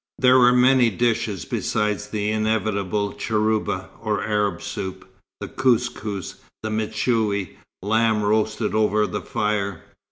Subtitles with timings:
[0.17, 5.07] There were many dishes besides the inevitable cheurba, or Arab soup,
[5.39, 9.83] the kous kous, the mechoui, lamb roasted over the fire.